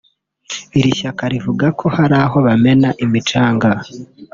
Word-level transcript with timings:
Iri 0.77 0.91
shyaka 0.99 1.23
rivuga 1.33 1.65
ko 1.79 1.85
hari 1.95 2.15
aho 2.23 2.37
bamena 2.45 2.89
imicanga 3.05 3.69